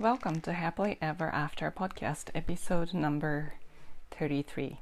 [0.00, 4.76] Welcome to Happily Ever After Podcast Episode No.33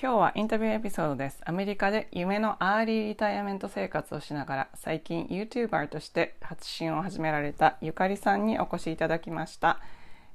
[0.00, 1.40] 今日はインタビューエピソードです。
[1.46, 9.80] アメリカで夢のアーリーリタイアメント生活をしながら最近 YouTuber として発信を始められたゆかりさんにお越しいただきました、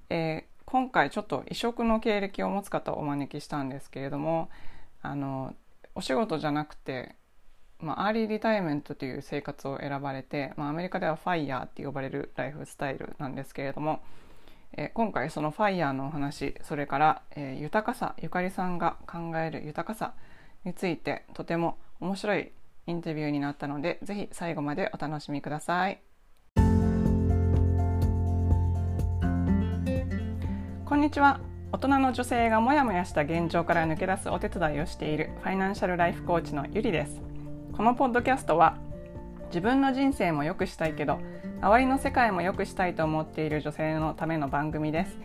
[0.10, 4.50] えー、今回ちょっと異色の経歴を持つ方をお招きしたんですけれども
[5.04, 5.54] あの
[5.94, 7.16] お仕事じゃなくて
[7.84, 14.02] まあ、アーリーリタイメントという生活を選ばれて、まあ、アメリカでは FIRE って呼ばれるライフスタイルなんですけれども、
[14.78, 20.14] えー、今回その FIRE のお話それから、えー、豊かさゆかりさんが考える豊かさ
[20.64, 22.52] についてとても面白い
[22.88, 26.02] インタビューになったのでぜひ最後までお楽しみください。
[30.86, 31.40] こんにちは
[31.72, 37.33] 大人の女性がモヤモヤした現状から抜け出すお手伝いをしているファイナンシャルライフコーチのゆりです
[37.76, 38.78] このポッドキャストは
[39.48, 41.20] 自分の人生も良くしたいけど
[41.60, 45.18] 周りの世界も良くしたいと思っている女性のための番組です。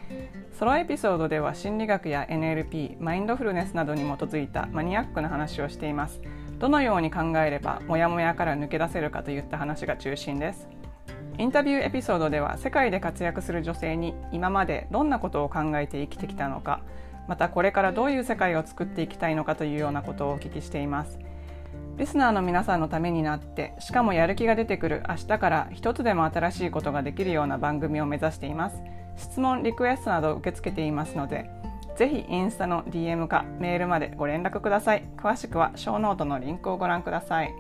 [0.59, 6.23] ソロエピソードでは心理学や NLP マインドフルネスなどに基づいたマニアックな話をしています。
[6.59, 10.69] どのように考えればモヤモヤから抜け出せるかといった話が中心です。
[11.37, 16.81] インタビューエピソードでは世界で活躍する女性に今までどんなことを考えて生きてきたのか
[17.29, 21.19] またこれからどういう世界を作っていきたいのかというようなことをお聞きしています。
[21.99, 28.77] リスナーの皆さんのためになってしかもやる気が出てくる明日から一つでも新しいことができるような番組を目指しています
[29.17, 31.51] 質問リクエストなど受け付けていますので
[31.97, 37.53] ぜひインスタの DM かメールまでご連絡ください詳しくはショーノートのリンクをご覧ください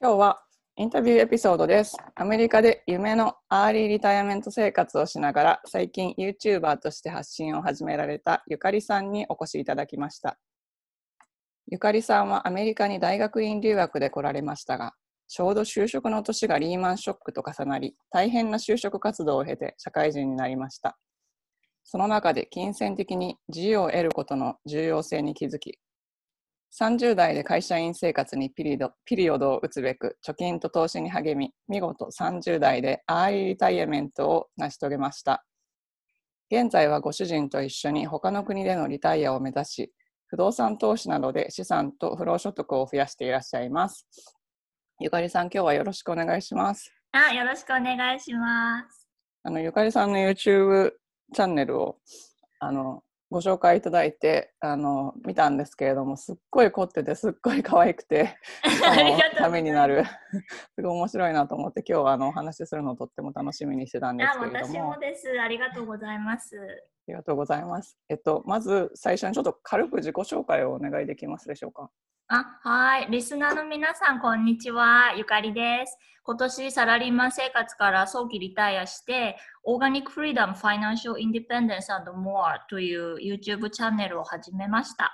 [0.00, 0.42] 今日は
[0.78, 1.96] インタビューエピソードです。
[2.14, 10.36] アメリカで夢のアーリーリタイアメント生活をしながら最近 YouTuber として発信を始められたゆかりさんにお越しいただきました。
[11.68, 14.94] ゆかりさんはアメリカに大学院留学で来られましたが、
[15.26, 20.96] ちょうど就職の年がリーマンショックと重なり、大変な就職活動を経て社会人になりました。
[21.82, 25.78] その中で金銭的に自由を得ることの重要性に気づき、
[26.78, 35.44] 30代で会社員生活にピリドピリオドを打つべく貯金と投資に励み、見事30代でアーリーリタイアメントを成し遂げました。
[36.48, 39.92] 現在はご主人と一緒に他の国でのリタイアを目指し、
[40.28, 44.06] 不動産投資などで資産と不労所得を増やしていらっしゃいます。
[45.00, 46.92] ゆかりさん、今日はよろしくお願いします。
[47.12, 49.06] あ、よろしくお願いします。
[49.46, 50.90] あのゆかりさんの YouTube
[51.32, 51.98] チャンネルを
[52.58, 58.36] あのご紹介いただいてあの見たんですけれどもすっごい凝っててすっごい可愛くて
[59.36, 60.04] ためになる
[60.74, 71.90] すごい面白いなと思って今日はあのお話しするのをとっても楽しみにしてたんですけれども私もですありがとうございますあありがとうございますえっとまず最初にちょっと軽く自己紹介をお願いできますでしょうか？
[72.28, 73.06] あはい。
[73.08, 75.14] リスナーの皆さん、こんにちは。
[75.16, 75.96] ゆかりです。
[76.24, 85.12] 今年、サラリーマン生活から早期リタイアして、オーガニックフリーダム、ファイナンシャルインディペンデンスモアという YouTube チャンネルを始めました。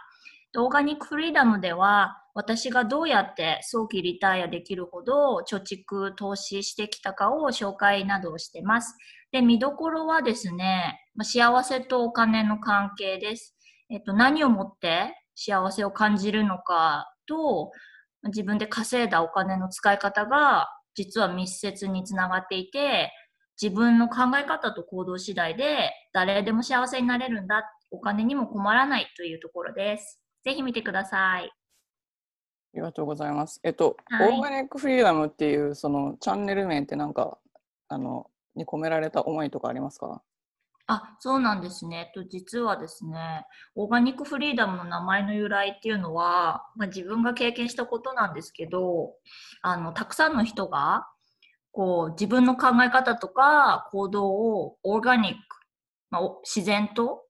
[0.57, 8.97] オーガニックフリーダムでは、私がどうやって早期リタイアできるほど貯蓄、投資してきたかを紹介などをしてます。
[9.33, 13.55] で、見どころはですね、幸せとお金の関係です。
[13.91, 17.71] えっと、何をもって幸せを感じるのかと
[18.25, 23.13] 自分で稼いだお金の使い方が実は密接につながっていて
[23.61, 30.21] 自分の考え方と行動次第で誰でも幸せになれるんだお金にも困らないというところです。
[30.45, 31.45] ぜひ見てください。
[31.45, 31.51] あ
[32.75, 33.61] りがとうございます。
[33.63, 37.39] えっと、はい、オーガニックフリーダムっていうそのチャンネル名ってなんか
[37.89, 40.23] あのに込められた思いとかありますか？
[40.93, 42.11] あ、そうなんですね。
[42.15, 43.45] と実はですね、
[43.75, 49.15] オーガニックフリーダムの名前の由来っていうのは、まあ、自分が経験したことなんですけど、
[49.63, 51.07] あのたくさんの人が
[51.73, 55.39] こう自分の考え方とか行動をオーガニック、
[56.11, 57.25] まあ、自然と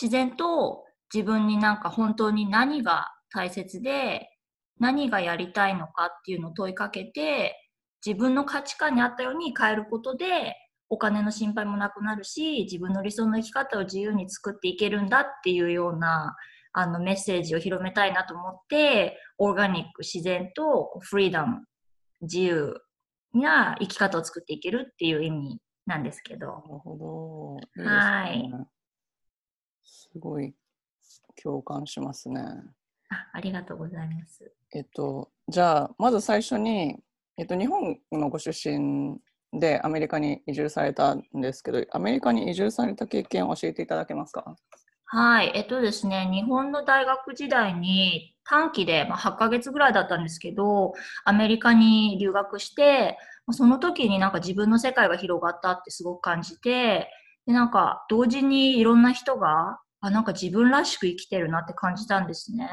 [0.00, 4.28] 自然と自分になんか本当に何が大切で
[4.78, 7.56] 何がやりたいのかっていうのを問いかけて
[8.04, 10.54] 自分の価値観に合ったように変えることで
[10.90, 16.36] お金の心配もなくなるし自分の理想の生き方を自由に作っていけるんだっていうような
[16.72, 21.62] あのメッセージを広めたいなと思ってオーガニック自然とフリーダム
[22.22, 22.74] 自由
[23.34, 26.46] な生き方を作っていけるっていう意味なんですけど。
[26.46, 27.82] なるほど。
[27.82, 28.50] いいね、はい。
[29.84, 30.54] すごい
[31.42, 32.40] 共感しますね。
[33.10, 34.52] あありがとうございます。
[34.74, 36.96] えっと、じゃあまず最初に、
[37.36, 39.18] えっと、日本のご出身
[39.52, 44.56] でアメリカに移住されたんですけど、アメリカに移住された経験を教えていただけますか？
[45.10, 50.92] はい、えっとですね、日本の大学時代に短期で、まあ、8ヶ月ぐらいだったんですけど、
[51.24, 53.16] アメリカに留学して、
[53.50, 57.08] その時になんか自分の世界が広がったってすごく感じて、
[57.46, 62.68] で、なんか同時にいろんな人が、あ、なんか自分らしく生きてるなって感じたんですね。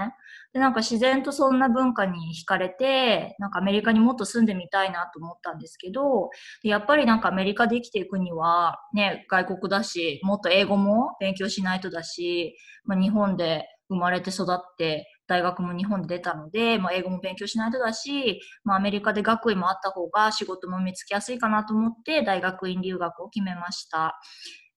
[0.53, 6.29] で、なんか自然とそんな文化に惹かれて、なんかアメリカにもっと住んでみたいなと思ったんですけど、
[6.63, 24.19] やっぱりなんかアメリカで生きていくには、ね、外国だし、もっと英語も勉強しないとだし、まあ、日本で生まれて育って、大学も日本で出たので、まあ、英語も勉強しないとだし、まあ、アメリカで学位もあった方が仕事も見つけやすいかなと思って大学院留学を決めました。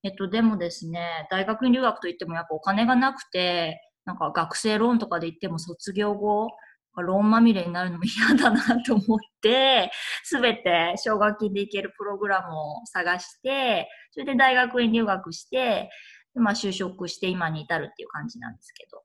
[0.05, 6.49] えっと、でもですね、大学院留学といってもやっぱお金がなくて、なんか学生ローンとかで言っても卒業後、
[6.97, 9.91] ローンまみれになるのも嫌だなと思って、
[10.25, 15.91] すべて奨学金で行けるプログラムを探して、それで大学院留学して、
[16.35, 19.03] まあ、就職して今に至るっていう感じなんですけど。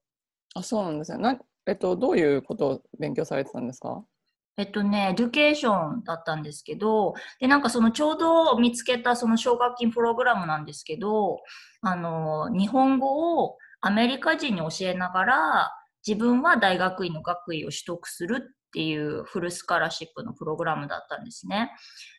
[0.56, 1.18] あ、そうなんですね。
[1.20, 4.04] なえっと、どういうことを勉強されてたんですか？
[4.58, 11.40] えっとね、 Edu cation だったんですけど、で、なんかそのちょうど見つけたその奨学金プログラムなんですけど、
[11.82, 15.72] あの、日本語をアメリカ人に教えながら、
[16.06, 21.72] 自分は大学院の学位を取得するっていうフルスカラシップのプログラムだったんですね。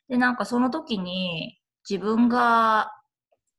[0.08, 1.58] で、なんかその時に
[1.88, 2.90] 自分が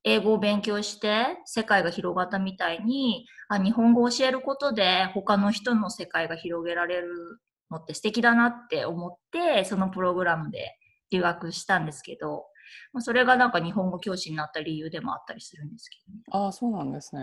[0.04, 7.40] 英語を勉強して世界が広がったみたいに、あ、日本語を教えることで他の人の世界が広げられる
[7.76, 10.78] のって素敵だなって思って、そのプログラムで
[11.12, 12.46] 留学したんですけど、
[13.00, 17.22] それがなんか日本語教師になった理由でもあったりするんですけど、ね、ああ、そうなんですね。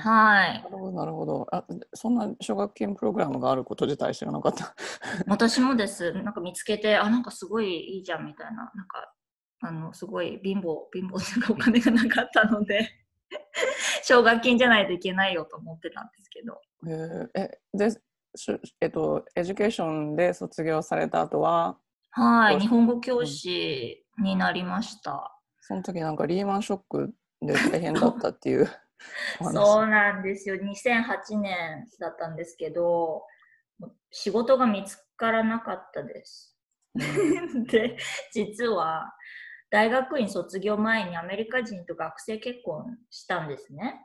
[0.00, 0.62] はい。
[0.62, 1.46] なるほど、なるほど。
[1.52, 1.64] あ
[1.94, 4.74] そんな奨学金プログラムがあること自体知らなかった。
[5.26, 6.12] 私もです。
[6.12, 8.70] なんか見つけて、あ、なんかすごいいいじゃんみたいな。
[8.74, 9.12] なんか、
[9.60, 12.88] あの、すごい貧乏、貧乏というかお金がなかったので
[14.02, 16.60] 奨学金じゃないといけないよと思ってたんですけど。
[16.86, 17.90] えー、え、で、
[18.80, 21.78] えっと、 education で卒業された後は、
[22.10, 25.34] はい、日本語教師になりました。
[25.60, 28.68] その時なんかリーマンショックで大変だったっていう
[29.40, 30.56] そうなんですよ。
[30.56, 33.22] 2008年だったんですけど、
[34.10, 36.56] 仕事が見つからなかったです。
[37.70, 37.96] で、
[38.32, 39.12] 実は
[39.70, 44.04] 大学院卒業前にアメリカ人と学生結婚したんですね。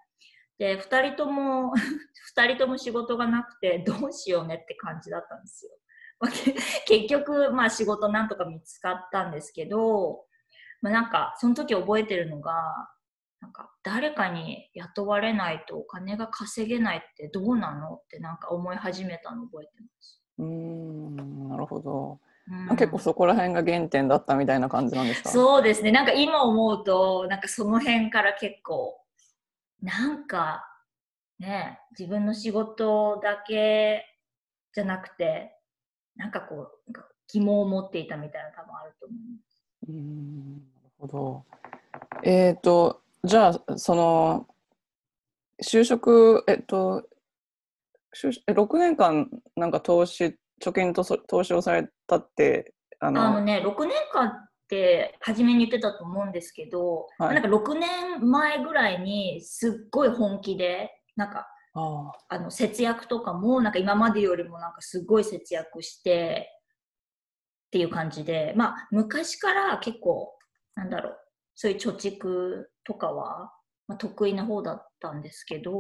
[0.58, 1.74] で、2人とも、
[2.38, 5.72] 2人とも仕事がなくて、どうしようねって感じだったんですよ。
[6.88, 10.26] 結局、まあ仕事なんとか見つかったんですけど、
[10.82, 12.54] まあ、なんか、その時覚えてるのが、
[13.42, 20.24] なんか誰かに雇われないとお金が稼げないってどうなのってなんか思い始めたの覚えてます。
[20.40, 22.20] うんなるほど。
[22.70, 25.30] うん、結構そこら辺が原点だったみたいな感じなんですか？
[25.30, 25.92] そうですね。
[25.92, 28.98] なんか今思うと、なんかその辺から結構
[29.84, 30.66] なんか
[31.40, 34.06] ね、自分の仕事だけ
[34.74, 35.52] じゃなくて、
[36.16, 39.66] なんかこう、なんか疑問を持っていたみたいな多分あると思います。
[39.90, 41.46] うんなるほど。
[42.24, 44.48] えっ、ー、と、じゃあ、その、
[45.62, 47.04] 就職、えっと、
[48.48, 66.50] 6年間なんか投資、貯金と投資をされたって、あのあのね、6年間って初めに言ってたと思うんですけど、はい、なんか6年前ぐらいにすっごい本気でなんかあの節約とかもなんか今までよりもなんかすごい節約して
[67.68, 70.34] っていう感じでまあ昔から結構
[70.76, 71.18] なんだろう
[71.56, 73.52] そういう貯蓄とかは、
[73.88, 75.72] まあ、得意な方だったんですけど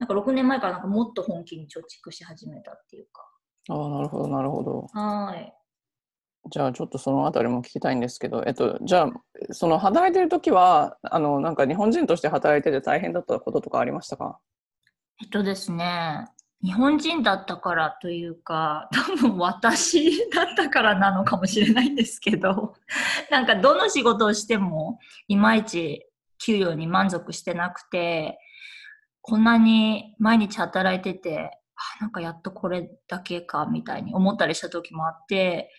[0.00, 3.22] なんか6年前からなんかもっと本気に貯蓄し始めたっていうか。
[3.70, 4.86] ああなるほどなるほど。
[4.92, 5.52] はい。
[6.50, 9.12] じゃあちょっとそのあたりも聞きたいんですけど、えっと、じゃあ
[9.52, 14.38] その働いてる時はあのなんか日本人として働いてて大変だったこととかありましたか？
[15.22, 16.28] えっとですね
[16.62, 22.74] 日本人だったからというか多分私だったからなのかもしれないんですけど
[23.30, 24.98] なんかどの仕事をしても
[25.28, 26.06] いまいち
[26.38, 28.38] 給料に満足してなくて
[29.20, 31.58] こんなに毎日働いてて
[31.98, 35.70] あなんかやっとこれだけかみたいに思ったりした時もあって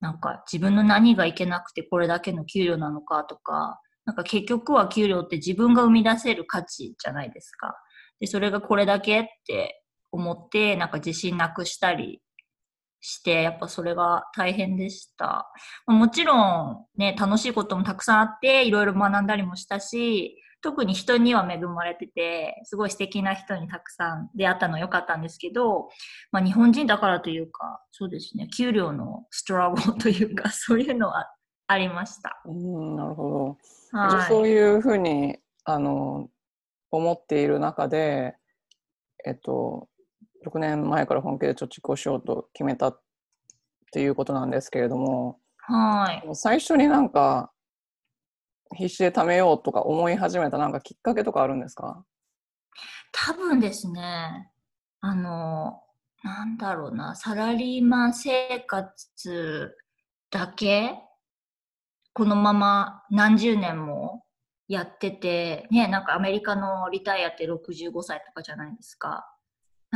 [0.00, 7.74] なんか自分の何がいけなくてこれだけの給料なのかとか、なんか結局は給料って自分が生み出せる価値じゃないですか。
[8.20, 12.20] で、それがこれだけって思って、なんか自信なくしたり
[13.00, 15.50] して、やっぱそれが大変でした。
[15.86, 25.88] もちろんね、楽しいこともたくさんあって、いろいろ学んだりもしたし、特に人には恵まれてて、すごい素敵な人にたくさん出会ったの良かったんですけど、
[26.32, 31.30] まあ、日本人だからというか、そうですね、給料のストラゴというか、そういうのは
[31.66, 32.40] ありました。
[32.46, 33.58] うん、なるほ
[33.92, 33.98] ど。
[33.98, 36.28] はい、そういうふうにあの
[36.90, 38.36] 思っている中で、
[39.24, 39.88] えっと、
[40.46, 43.00] 6年前から本気で貯蓄をしようと決めたっ
[43.92, 46.28] ていうことなんですけれども、はい。
[46.34, 47.50] 最初になんか
[48.74, 52.04] 必死で貯めようとか思い始めたなんかきっかけとかあるんですか？
[53.12, 54.50] 多分ですね、
[55.00, 55.82] あの、
[56.22, 59.76] なんだろうな、サラリーマン生活
[60.30, 60.98] だけ、
[62.12, 64.24] このまま何十年も
[64.68, 69.26] やってて、ね、なんかアメリカのリタイアって65歳とかじゃないですか。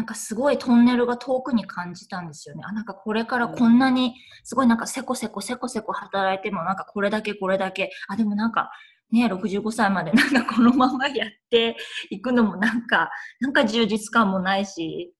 [0.00, 2.62] なんかすごいトンネルが遠くに感じたんですよね。
[2.64, 4.14] あ、なんかこれからこんなに
[4.44, 8.70] すごいなんかせこせこせこせこ働いてもなんかこれだけこれだけ、あ、でもなんか
[9.12, 11.76] ね、65歳までなんかこのままやって
[12.08, 15.12] いくのもなんか、なんか充実感もないし、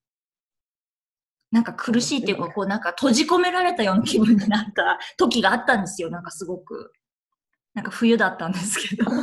[1.53, 6.09] なんか苦しいっていうか、こうなんか閉じ込められたような気分になった時があったんですよ。
[6.09, 6.91] なんかすごく。
[7.75, 9.05] なんか冬だったんですけど。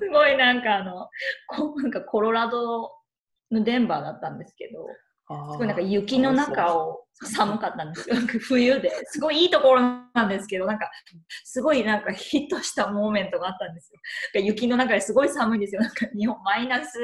[0.00, 1.08] すごいなんかあの、
[1.46, 2.99] こうなんかコロラド
[3.50, 4.86] のデンバーだったんですけど、
[5.52, 8.16] すごいなんか雪の中を寒かったんですよ。
[8.40, 8.90] 冬で。
[9.06, 9.80] すごいいいところ
[10.14, 10.90] なんですけど、なんか
[11.44, 14.00] すごいなんかヒットしたモーメントがあったんですよ。
[14.42, 15.82] 雪の中ですごい寒いんですよ。
[15.82, 16.98] なんか日本マイナス、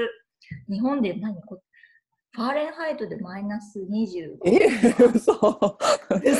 [0.69, 1.41] 日本で何？
[1.43, 1.61] こ
[2.33, 4.37] ファーレンハイトでマイナス25。
[4.45, 4.69] え？
[5.15, 6.31] 嘘そうめ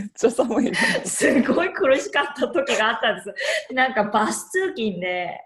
[0.00, 0.78] っちゃ寒いな。
[1.04, 3.74] すごい苦しかった時があったんです。
[3.74, 5.40] なんかバス通勤で、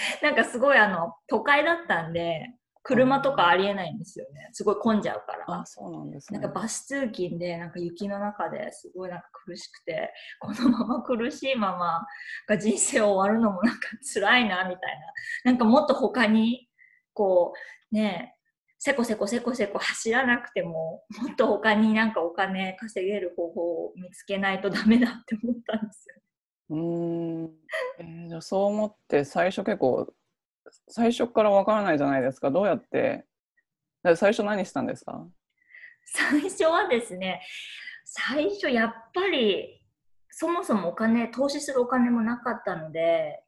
[0.22, 2.54] なんかすごいあの都会だったんで、
[2.86, 4.48] 車とかありえないんですよね。
[4.52, 5.44] すごい混んじゃうから。
[5.60, 6.38] あ、そうなんですね。
[6.38, 12.06] なんかバス通勤でなんか雪の中ですごいなんか苦しくてこのまま苦しいまま
[12.46, 15.00] が人生終わるのもなんか辛いなみたい
[15.44, 16.68] ななんかもっと他に
[17.12, 17.54] こ
[17.90, 18.36] うね
[18.78, 26.22] せこせこせこせこ走らなくてももっと他になんかお金稼げる方法を見つけないとダメだって思ったんですよ。
[26.70, 27.50] うーん、
[27.98, 30.12] えーじゃあそう思って最初結構
[30.88, 32.50] 最初からわからないじゃないですか。
[32.50, 33.24] どうやって？
[34.16, 35.26] 最初何したんですか？
[36.06, 37.40] 最初はですね
[38.04, 39.80] 最初やっぱり
[40.30, 43.42] そもそもお金投資するお金もなかったので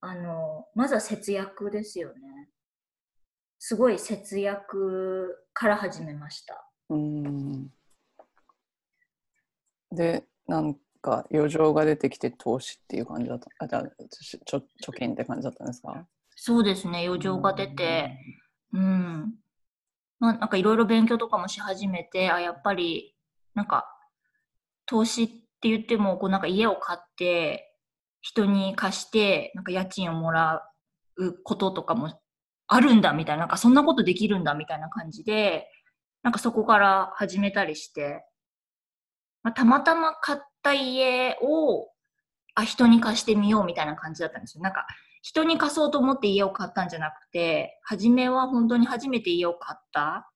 [0.00, 2.48] あのまずは節約ですよね。
[3.58, 6.66] すごい節約から始めました。
[6.88, 7.70] うーん。
[9.92, 13.48] でなんか余剰が出てきて投資っていう感じだった。
[13.58, 16.06] あじゃあちょちょ貯金って感じだったんですか？
[16.36, 17.06] そうですね。
[17.06, 18.16] 余剰が出て。
[18.72, 19.34] うん。
[20.18, 23.16] まあなんかいろいろ勉強とかもし始めてあやっぱり
[23.54, 23.86] なんか
[24.86, 27.74] 投資って言ってもこうなんか家を買って
[28.20, 30.62] 人に貸してなんか家賃をもら
[31.16, 32.20] うこととかも
[32.66, 35.66] あるんだみたいななんかそんなことできるんだみたいな感じで
[36.22, 38.22] なんかそこから始めたりして、
[39.42, 41.88] まあ、たまたま買った家を
[42.54, 44.86] あ人に貸してみようみたいな感じだったんですよなんか
[45.22, 50.30] 人に貸そうと思って家を買ったんじゃなくて初めは本当に初めて家を買った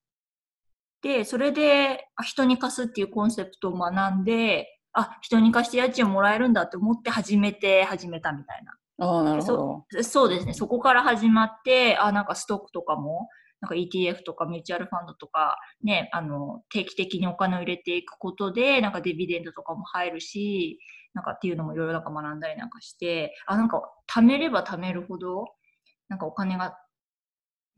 [1.04, 9.06] で、それで、あ人に貸すっていうコンセプトを学んで、あ、人に貸して家賃をもらえるんだって思って始めて、始めたみたいな。
[9.06, 10.54] ああなるほどそうですね。
[10.54, 13.28] そこから始まって、あ、なんかストックとかも、
[13.64, 20.78] なんか ETF とかミューチュアルファンドとか、ね、あの、定期的にお金を入れていくことで、なんかデビデンドとかも入るし、
[21.14, 25.46] なんかっていうのもいろいろなんか学んだりなんかして、あ、なんか貯めれば貯めるほど、
[26.08, 26.76] なんかお金が、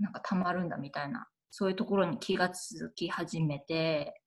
[0.01, 4.21] なんか貯まるんだみたいな、そういうところに気がつき始めて、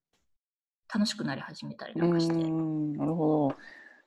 [0.94, 2.34] 楽しくなり始めたりうなんかして。
[2.34, 3.56] なるほど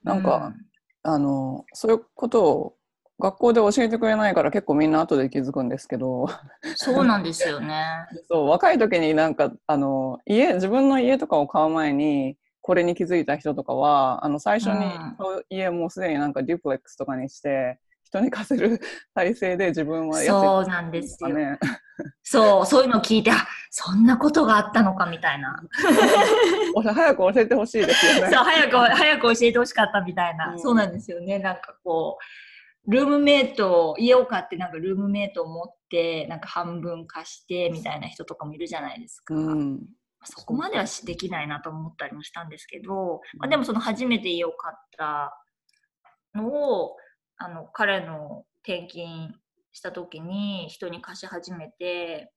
[0.03, 0.67] なんか、うん
[1.05, 2.77] あのそういうことを
[3.23, 6.27] 学校で教えてくれないから結構みんな後で気づくんですけど
[6.75, 7.85] そうなんですよね。
[8.29, 14.87] そう若い時になんかあの家自分の家とかを買う前にこれに気づいた人とかはあの最初に
[15.51, 18.81] 家もうすでになんかデュプレックスとかにして人に貸せる
[19.15, 21.29] 体制で自分はやってそうなんですよ。
[21.31, 21.61] ね。
[22.25, 25.63] そう、そういうのを聞いて、あそんなことがあったのかみたいな。
[26.75, 28.37] お早く教えてほしいですよそう、ね。
[28.37, 30.49] 早く、早く教えてほしかったみたいな。
[30.49, 31.39] うんそうなんですよね。
[31.39, 32.25] なんかこう、
[32.89, 39.35] ルームメイト、家を買ってなんかルームメイトを持って、なんか半分貸してみたいな人とかもいるじゃないですか。
[39.35, 39.81] うん、
[40.25, 45.39] そこまではしできないなと思ったりもしたんですけど、まあ、でもその初めて家を買った
[46.35, 46.97] のを
[47.37, 49.35] あの彼の転勤
[49.73, 52.33] した時に人に貸し始めて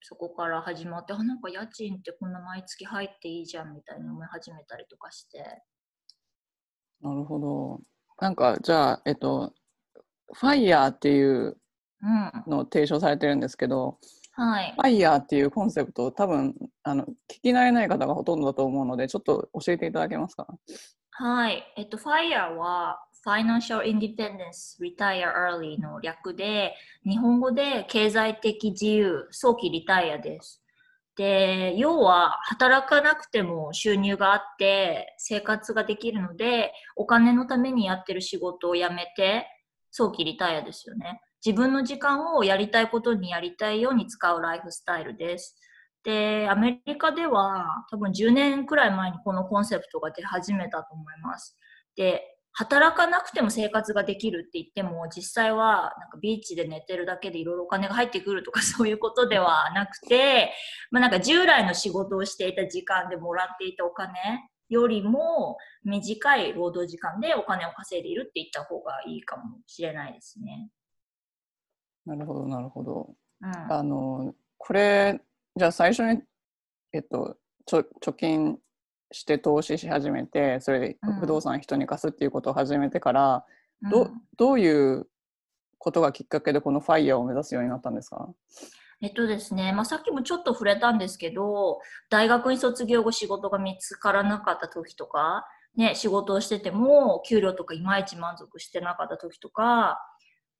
[0.00, 5.62] そこから始まってあなんか家賃ってこんな毎月入っていいじゃんみたいに思い始めたりとかして
[7.00, 7.80] なるほど。
[8.20, 9.52] なんかじゃあえっと
[10.32, 11.56] ファイヤーっていう
[12.02, 13.98] うんのを提唱されてるんですけど、
[14.32, 17.06] はいファイヤーっていうコンセプトを多分あの聞
[17.42, 20.46] き慣れない方がほとんどだと思うのでちょっと教えていただけますか？
[21.16, 21.62] はい。
[21.76, 30.63] えっと、FIRE は、Financial Independence Retire Early の略で、日本語で経済的自由、早期リタイアです。
[31.16, 39.46] で、要は働かなくても収入があって生活ができるので、お金のためにやってる仕事を辞めて、
[39.90, 41.20] 早期リタイアですよね。
[41.44, 45.56] 自分の時間をやりたいことにやりたいように使うライフスタイルです。
[46.02, 51.56] で、アメリカでは多分10年くらい前にこのコンセプトが出始めたと思います。
[51.96, 52.22] で、
[52.56, 60.52] 働かなくても生活ができるって言っても、実際はなんかビーチで寝てるだけでいろいろお金が入ってくるとか そういうことではなくて、
[60.92, 64.12] まあ、なんか従来の仕事をしていた時間でもらっていたお金
[64.68, 70.70] よりも短い労働時間でお金を稼いでいるって言った方がいいかもしれないですね。
[72.06, 73.14] なるほど、なるほど。
[73.40, 75.20] うん、あの、これ、
[75.56, 76.22] じゃあ最初に、
[76.92, 78.58] えっと、ちょ貯金
[79.12, 83.44] して投資し始めてそれで不動産人に貸すっていうことを始めてから、
[83.82, 85.06] うん、どどういう
[85.78, 88.28] ことがきっかけでこのファイヤーを目指すようになったんですか？
[89.02, 95.44] えっとですね、まあ、さっきもちょっと触れたんですけど大学に卒業後仕事が見つからなかった時とか、
[95.76, 99.98] ね、仕事をしてても給料とかいまいち満足してなかった時とか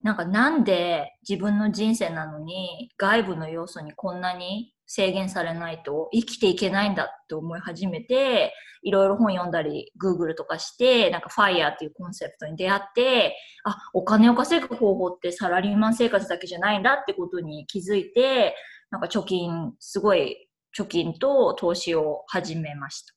[0.02, 18.54] なんかなんで自分の人生なのに外部の要素にこんなに制限されないと生きていけないんだって思い始めて、いろいろ本読んだり、Google とかして、なんか FIRE っていうコンセプトに出会って、あ、お金を稼ぐ方法ってサラリーマン生活だけじゃないんだってことに気づいて、
[18.90, 20.48] なんか貯金、すごい
[20.78, 23.14] 貯金と投資を始めました。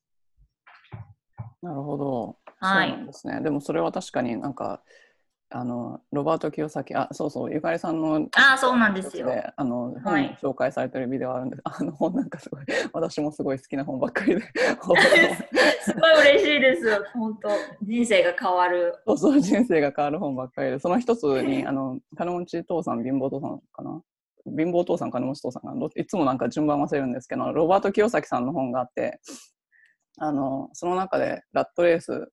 [1.62, 2.38] なるほど。
[2.60, 2.90] はい。
[2.90, 3.42] そうなんですね。
[3.42, 4.82] でもそれは確かになんか、
[5.50, 9.32] あのロバート清崎あそうそうゆかりさんのあそうなんですよ。
[9.56, 14.42] あの本紹介されてるビデオあるんです、はい、あの本なんかすごい私もすごい好きな本ばっかりで。
[15.82, 17.04] すごい嬉しいです。
[17.14, 17.50] 本当
[17.82, 18.94] 人生が変わる。
[19.06, 20.80] そうそう人生が変わる本ばっかりで。
[20.80, 24.02] その一つにあの金持ち父さん貧乏父さんかな？
[24.46, 25.88] 貧乏父さん金持ち父さんかな？
[25.96, 29.22] いつもなんか順番忘れるんですけどロバート清崎さんの本があって
[30.20, 32.30] あのその中でラットレース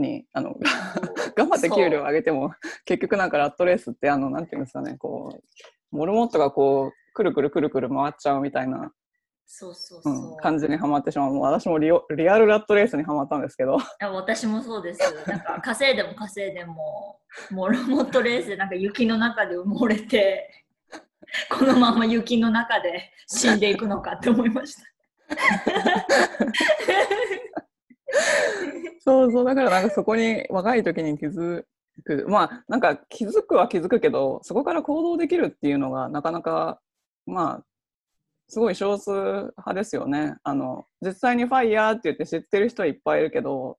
[0.00, 0.56] にあの
[1.36, 2.52] 頑張って給料上げても
[2.84, 5.40] 結局なんかラットレースってあのなんていうんですかねこ
[5.92, 8.92] うモルモットがこうくるくるくるくる回っちゃうみたいな
[9.52, 11.32] そうそうそう、うん、感じにはまってしまう。
[11.32, 13.78] もう私もリオリアルラットレースにはまったんですけど。
[14.00, 15.00] 私もそうです。
[15.26, 17.18] なんか稼いでも稼いでも
[17.50, 20.48] モルモットレースでなんか雪の中で埋もれて
[21.48, 24.82] このまま雪の中で死んでいくのかって思いました
[29.00, 31.64] そうそうだからなんかそこに若い時に気づ
[32.04, 36.80] くまあなんか気づくは気づくけどそこから行動できるっていうのがなかなか
[37.26, 37.64] まあ
[38.48, 40.36] すごい少数派ですよね。
[40.42, 43.78] あの実際にファイヤーって言って知ってる人はいっぱいいるけど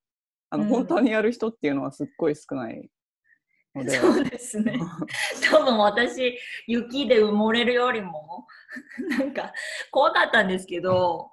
[0.50, 2.90] あの、うん、本当にやる人っていうのはすっごい少ない
[3.76, 3.92] ので。
[3.92, 4.80] そうですね。
[5.52, 8.48] 多分私雪で埋もれるよりも
[9.20, 9.54] なんか
[9.92, 11.30] 怖かったんですけど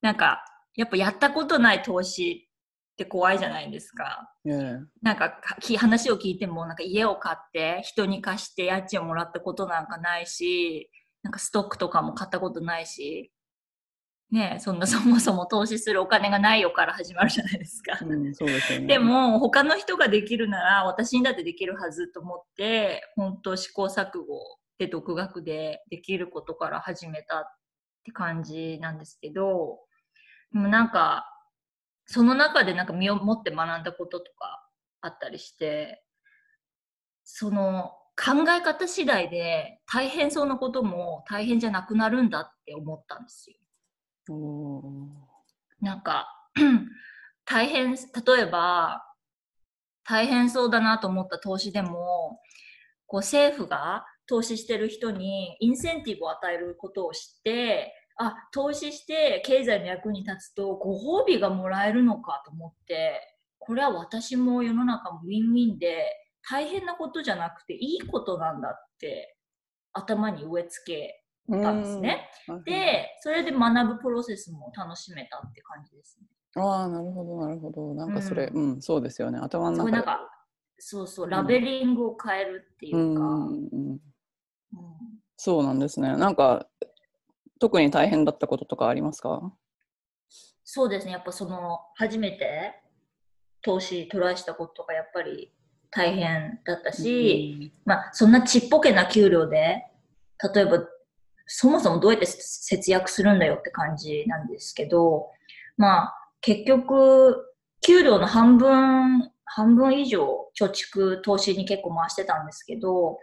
[0.00, 0.44] なんか
[0.76, 2.48] やっぱやったことない投資
[2.94, 4.30] って怖いじゃないですか。
[4.46, 4.84] Yeah.
[5.02, 5.40] なんか
[5.78, 10.90] 話を聞いてもなんか家を買って人に貸して家賃をもらったことなんかないし
[11.22, 13.32] なんかストックとかも買ったことないし
[14.30, 17.98] ねそんなそもそも投資するお金がないよから始まるじゃないですか。
[18.00, 24.38] うん、そうですよね、でも他の人ができるなら私にだってできるはずと思って本当試行錯誤
[24.78, 27.44] で独学でできることから始めたっ
[28.04, 29.80] て感じなんですけど
[30.52, 31.26] でもなんか、
[32.06, 34.68] その中でなんか身をもって学んだこととか
[35.00, 36.02] あったりして、
[37.24, 43.56] その考え方次第で大変そうなことも大変じゃなくなるんだって思ったんですよ。
[45.80, 46.28] なんか
[47.44, 47.98] 大変例
[48.40, 49.02] えば
[50.04, 52.40] 大変そうだなと思った投資でも
[53.06, 63.20] こう政府が投資してる人にインセンティブを与えることを知ってあ投資して経済の役に立つとご褒美がもらえるのかと思って
[63.58, 66.06] これは私も世の中もウィンウィンで
[66.48, 69.36] 大変なことじゃなくていいことなんだって
[69.92, 72.28] 頭に植え付けたんですね。
[72.64, 76.28] でそれで学ぶプロセスも楽しめたって感じですね。
[76.56, 77.94] ああなるほどなるほど。
[77.94, 79.38] なんかそれ、うん、うん、そうですよね。
[79.38, 79.92] 頭の中で。
[79.92, 80.20] なんか
[80.78, 83.68] そうそうラベリングを変えるっていうか、うん。
[83.72, 84.00] うん、
[85.36, 86.16] そうなんですね。
[86.16, 86.66] なんか
[87.60, 89.52] 特に大変だったこととかありますか？
[90.64, 92.74] そうですね、やっぱその初めて
[93.62, 95.52] 投資トライしたこととかやっぱり
[95.90, 99.84] 大変だったし、うん、まあそんなちっぽけな給料で
[100.54, 100.84] 例えば
[101.46, 105.30] そもそもどうやって節約するんだよって感じなんですけど
[105.76, 107.44] まあ結局
[107.86, 113.18] 給料の半分半分以上貯蓄、投資に結構回してたんですけど、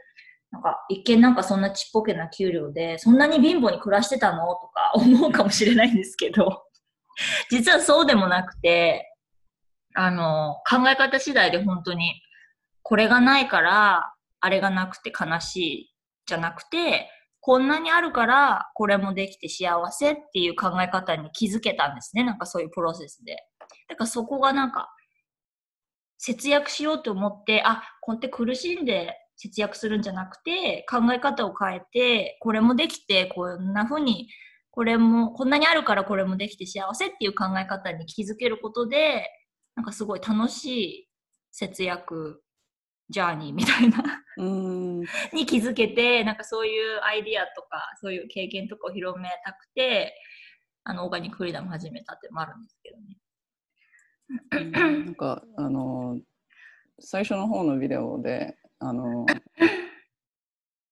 [0.51, 4.47] なんか一見なんかそんなちっぽけな給料で、そんなに貧乏に暮らしてたの？
[4.55, 6.63] とか 思うかもしれないんですけど、
[7.49, 9.13] 実はそうでもなくて、
[9.95, 12.21] あの、考え方次第で本当に、
[12.83, 17.09] これがないから、あれがなくて悲しいじゃなくて、
[17.39, 22.23] こんなにあるから、これもできて幸せっていう考え方に気づけたんですね。
[22.23, 23.37] なんかそういうプロセスで。
[23.87, 24.93] だからそこがなんか、
[26.17, 34.29] 節約しようと思って、あ、こうやって苦しんで節約するんじゃなくて、考え方を変えて、これもできて、こんな風に、
[34.69, 39.25] これも、こんなにあるからこれもできて幸せっていう考え方に気づけることで、
[39.75, 41.09] なんかすごい楽しい
[41.51, 42.43] 節約
[43.09, 44.23] ジャーニーみたいな
[45.33, 50.13] に気づけて、なんかそういうアイディアとか、そういう経験とかを広めたくて、
[50.83, 53.17] あの、オーガニックフリーダム始めたってもあるんですけどね。
[54.71, 56.19] なんか、あの、
[56.99, 59.25] 最初の方のビデオで、あの、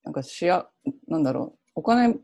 [0.04, 0.68] なんかしや、
[1.08, 2.16] なんだろう、お金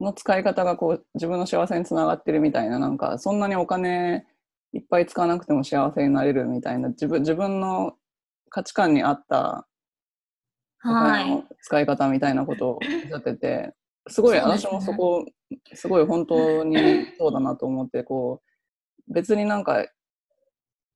[0.00, 4.24] の使い方がこう自分の幸せにつながってるみたいな、なんかそんなにお金
[4.72, 7.94] いっぱい使わなくても幸せになれるみたいな、自分自分の
[8.48, 9.66] 価値観に合った
[10.82, 13.74] お金の使い方みたいなことをおっしゃってて、
[14.08, 15.26] すごい、私もそこ、
[15.74, 16.78] すごい本当に
[17.18, 18.40] そうだなと思って、こ
[19.08, 19.84] う、別になんか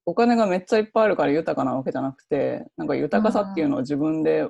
[0.06, 4.48] お金がめっちゃいっぱいあるから豊かなわけじゃなくてなんか豊かさっていうのを自分で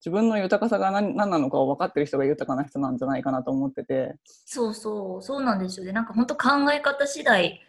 [0.00, 4.14] 自分の豊かさが何何なのかを分かってる人が豊かな人なんじゃないかなと思ってて。
[4.24, 5.22] そうそう。
[5.22, 5.92] そうなんですよね。
[5.92, 7.60] なんか本当考え方次第。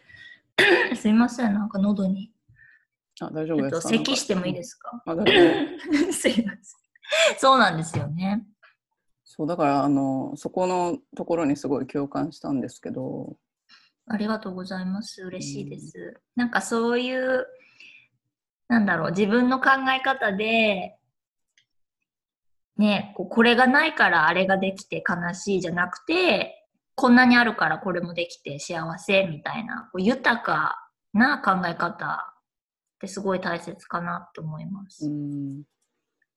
[0.94, 1.54] すいません。
[1.54, 2.32] なんか喉に。
[3.20, 3.88] あ大丈夫ですか。
[3.88, 5.02] 咳してもいいですか？
[5.06, 5.32] あ大丈
[6.08, 6.12] 夫。
[6.14, 7.38] すいません。
[7.38, 8.46] そうなんですよね。
[9.24, 13.36] そうだからあのそこのところにすごい共感したんですけど
[14.12, 15.22] ありがとうございます。
[15.22, 15.96] 嬉しいです。
[15.96, 17.46] うん、なんかそういう、
[18.66, 20.98] なんだろう、自分の考え方で、
[22.76, 32.34] ね、ここれがないからあれができて悲しいじゃなくて、こんなにあるからこれもできて幸せみたいな、こう豊かな考え方
[32.96, 35.06] ってすごい大切かなと思います。
[35.06, 35.62] うん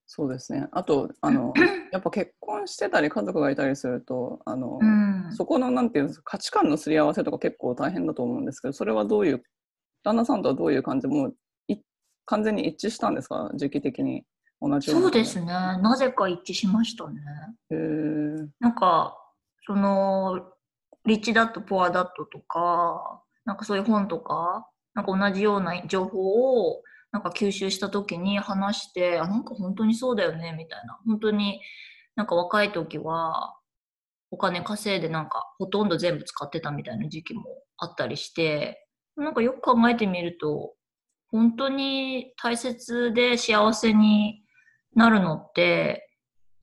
[0.05, 0.67] そうですね。
[0.71, 1.53] あと、あの、
[1.91, 9.43] やっぱ結婚してたり家族がいたりすると、あの、うん、そこのなんていうんですか、価値観のすり合わせとか結構大変だと思うんですけど、それはどういう、
[10.03, 11.35] 旦那さんとはどういう感じもう
[11.67, 11.77] い
[12.25, 13.49] 完全に一致したんですか？
[13.55, 14.25] 時期的に
[14.61, 15.45] 同じそうですね。
[15.45, 17.21] なぜか一致しましたね。
[17.69, 17.75] へ
[18.59, 19.17] なんか、
[19.65, 20.51] その、
[21.05, 26.19] リッチダット、ポアダットとか、なんかそういう本とか、なんか同じような情報
[26.69, 26.81] を
[27.13, 30.99] なんか吸収した時に話して、あ、なんか本当にそうだよね、みたいな。
[31.05, 31.61] 本当に
[32.15, 33.55] なんか若い時は、
[34.31, 37.43] お金稼いでなんかほとんど全部使ってたみたいな時期も
[37.77, 40.73] あったりして、なんかよく考えてみると、
[41.29, 44.43] 本当に大切で幸せに
[44.95, 46.09] なるのって、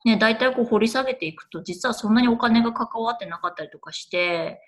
[0.03, 4.59] ね、大体こう掘り下げていくと、実はそんなにお金が関わってなかったりとかして、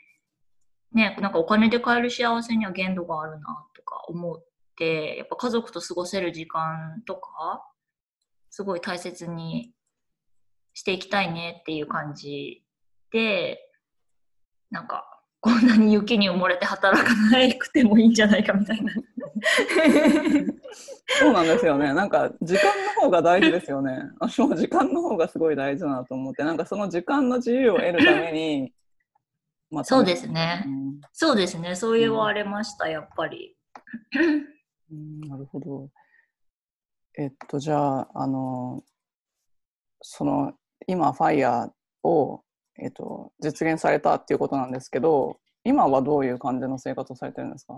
[0.93, 4.45] ね、なんかお金で買える幸せには限度があるなとか思う、
[4.79, 7.65] やっぱ家族と過ごせる時間とか、
[8.49, 9.71] すごい大切に
[10.73, 12.63] していきたいねっていう感じ
[13.12, 13.59] で、
[14.71, 15.09] なんか、
[15.39, 18.93] こんなに雪に埋もれて働かなくてもいいんじゃないかみたいな。
[21.19, 21.93] そうなんですよね。
[21.93, 22.63] なんか時間
[22.95, 23.99] の方が大事ですよね。
[24.19, 28.73] 私も時間の方がすごい大事だなと思って、なんかその時間の自由を得るために、
[29.69, 31.75] まあ、そうですね、うん、そうですね。
[31.75, 33.57] そう言われました、やっぱり。
[35.27, 35.89] なるほど。
[37.17, 38.84] えっと、じゃあ、あの、
[40.01, 40.53] その、
[40.88, 42.43] 今、ファイヤーを、
[42.79, 47.75] えっと、実現されたっていうことなんですけど、今はどういう感じの生活をされてるんですか？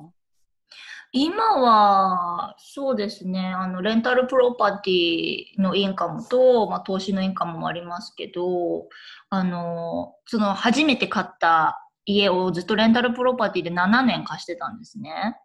[1.12, 8.90] 今は、そうですね、あの、レンタルプロパティのインカムと、まあ、投資のインカムもありますけど、
[9.30, 15.38] あの、その、初めて買った家をずっとレンタルプロパティで7年貸してたんですね。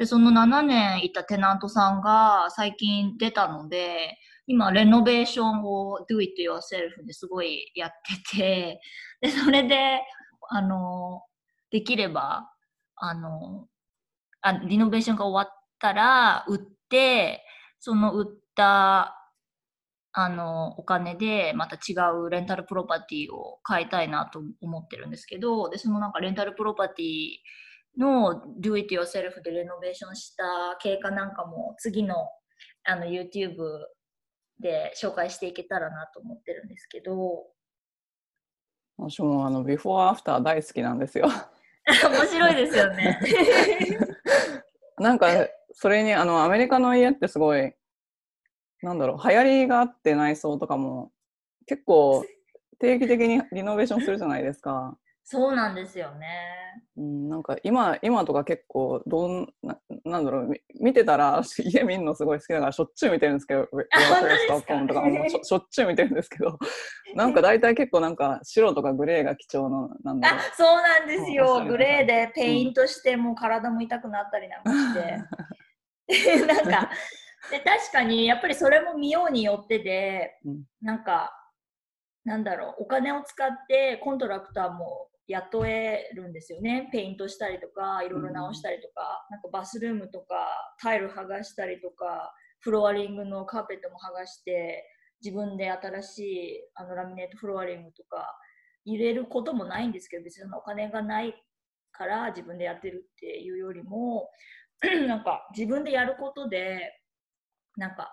[0.00, 7.90] で、その7年いたテナントさんが最近出たので、今、レノベーションを do it yourself ですごいやっ
[8.32, 8.80] てて、
[9.20, 10.00] で、それで、
[10.48, 11.20] あの、
[11.70, 12.50] できれば、
[12.96, 13.68] あの、
[14.40, 17.44] あリノベーションが終わったら、売って、
[17.78, 19.18] その売った、
[20.12, 27.28] あの、お金でまた違うレンタルプロパティを買いたいなと思ってるんですけど、で、そのなんかレンタルプロパティ
[27.96, 30.44] の Do It Yourself でレノベーションした
[30.80, 32.14] 経過なんかも次の
[32.84, 33.56] あの YouTube
[34.60, 37.46] で紹介していけたらなと思ってるんですけど。
[38.96, 41.26] 私もあのビフォーアフター大好きなんですよ。
[41.86, 43.18] 面白いですよね。
[44.98, 45.28] なんか
[45.72, 47.74] それにあのアメリカの家ってすごい
[48.82, 51.12] なんだろう流行りがあって内装とかも
[51.66, 52.24] 結構
[52.78, 54.98] 定期的にリノベーションするじゃないですか。
[55.32, 56.26] そうなんですよね。
[56.96, 63.88] うん、なんか今今とか結構どんななんだろう見てたら 家見るのすごい好きだからしょっちゅう見てるんですけど「ウェレ
[64.38, 66.58] ストコム」とかもしょしょっちゅう見てるんですけど
[67.14, 70.38] なんか大体結構なんか白とかグレーが貴重ななんだろう。
[70.40, 71.64] あそうなんですよ。
[71.64, 75.16] グレーでペイントしてもう体も痛くなったりなんかして。
[76.44, 76.90] なんか
[77.52, 81.32] で確かにやっぱりそれも見ようによってで、うん、なんか
[82.24, 86.88] なんだろうお金を使ってコントラクターも雇えるんですよね。
[86.92, 90.48] ペイントしたりとか、いろいろ直したりとか、うん、なんかバスルームとか、
[90.82, 94.84] タイル剥がしたりとか、フロアリングのカーペットも剥がして、
[95.22, 98.26] 自分で新しいあのラミネートフロアリングとか
[98.84, 101.34] 入れることもないんですけど、別にお金がない
[101.92, 104.30] から自分でやってるっていうよりも、
[105.06, 106.92] なんか自分でやることで、
[107.76, 108.10] なんか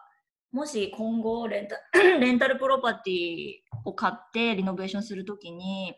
[0.51, 1.77] もし今後レンタ
[2.19, 3.53] レンタルプロパティ
[3.85, 5.93] を買ってリノベーションするときに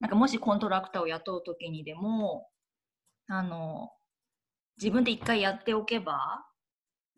[0.00, 2.48] なんかもしコントラクターを雇う時にでも
[3.28, 3.90] あの
[4.78, 6.42] 自分で一回やっておけば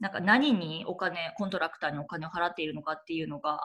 [0.00, 3.60] なんか何にお金コントラクターにお金を払っているのかっていうのが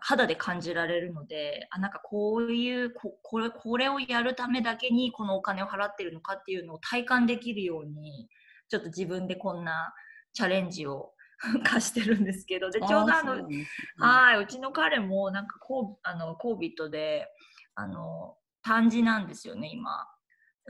[0.00, 8.28] 肌で感じられるのであなんかこういうここれこれをやるためだけにこのお金を払っているのかっていうのを体感できるように
[8.68, 9.94] ちょっと自分でこんな
[10.32, 11.12] チャレンジを
[11.62, 13.66] 貸してるんですけどでちょうどあの、ね、
[13.98, 17.28] はいうちの彼もなんかこうあの COVID で
[17.74, 20.06] あの短時なんですよね今。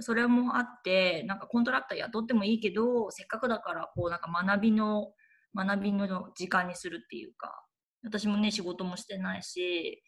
[0.01, 5.13] それもあってなんかコントラクター雇ってもいいけどせっかくだからこうなんか学びの
[5.55, 7.65] 学びの時間にするっていうか
[8.03, 10.03] 私もね仕事もしてないし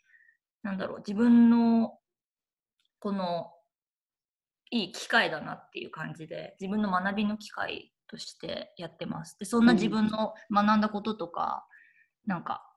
[0.64, 1.92] なんだろう自分の
[2.98, 3.52] この
[4.72, 9.38] いい機会だなっていう感じで自分の学びの機会としてやってます。
[9.38, 11.66] でそんな自分の学んだこととか、
[12.26, 12.68] うん、なんか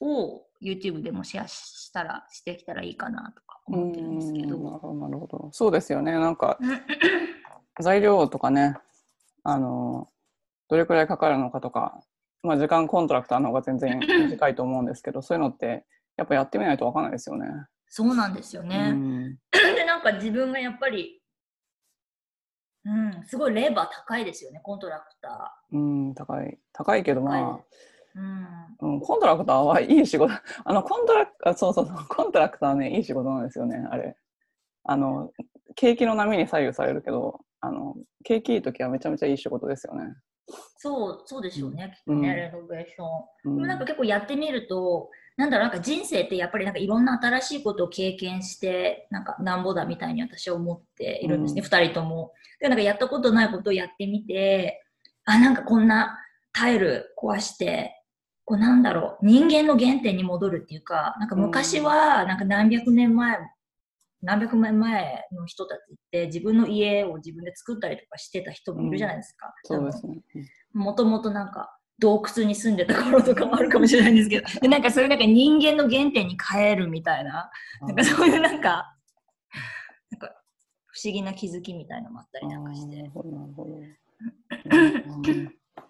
[0.00, 4.56] を YouTube でもシェアしたらしてきたらいいかなとか思ってるんですけど。
[4.56, 6.58] なるほどそうですよねなんか
[7.80, 8.76] 材料とかね
[9.44, 10.08] あの
[10.68, 12.00] どれくらいかかるのかとか、
[12.42, 15.84] まあ、時間コントラクターの方が全然短いと思うんですけどそういうのって
[16.16, 17.46] やっぱやってみないと分かんないですよね。
[17.88, 18.94] そうなんですよね。
[19.52, 21.22] でなんか自分がやっぱり
[22.84, 25.76] うん、すごいレバー高いですよね、コントラクター。
[25.76, 25.78] う
[26.10, 26.58] ん、高い。
[26.72, 27.60] 高いけどまあ、
[28.14, 28.20] う
[28.86, 30.32] ん、うん、コントラクターはいい仕事。
[30.64, 34.16] あの、コントラクそうそうそう、 コントラクターね、いい仕事なんですよね、あれ。
[34.84, 35.30] あの、
[35.74, 37.94] 景気の波に左右されるけど、あの、
[38.24, 40.14] 景気いい時はめちゃめちゃいい仕事ですよね。
[40.76, 43.54] そう、そうでしょうね、うん、きっとね、レノベーション。
[43.56, 52.32] でもなんか結構やってみると、なんだろう、なんか人生ってやっぱりなんかいろんな新しいことを経験して、なんかなんぼだみたいに私は思っているんですね、二、人とも。
[52.60, 54.82] で、なんかやったことないことをやってみて、
[55.24, 56.18] あ、なんかこんな
[56.52, 58.01] タイル壊して、
[58.44, 63.38] こうなんだろう、人間の原点に戻るっていうか、なんか昔は、なんか何百年前、
[64.20, 69.52] 何百年前の人たちって自分の家を自分で作ったりとかしてた人もいるじゃないですか。
[69.70, 70.22] うん、そうですね。
[70.72, 77.50] もともとなんか洞窟に住んでた頃とかもあるかもしれないんですけど、 でなんかそういうなんか人間の原点に変えるみたいな、
[77.82, 78.96] なんかそういうなんか、
[80.10, 80.34] なんか
[80.86, 82.96] 不思議な気づきみたいなのもあったりなんかして。
[82.96, 83.80] なるほど、なるほど。
[83.80, 83.84] い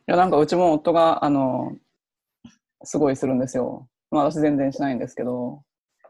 [0.06, 1.76] や、なんかうちも夫が、あの、
[2.84, 3.88] すごいするんですよ。
[4.10, 5.62] まあ私全然しないんですけど。